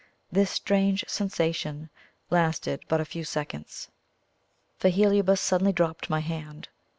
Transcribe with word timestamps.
This 0.31 0.49
strange 0.49 1.05
sensation 1.07 1.91
lasted 2.31 2.79
but 2.87 2.99
a 2.99 3.05
few 3.05 3.23
seconds, 3.23 3.89
for 4.79 4.89
Heliobas 4.89 5.39
suddenly 5.39 5.73
dropped 5.73 6.09
my 6.09 6.21
hand. 6.21 6.69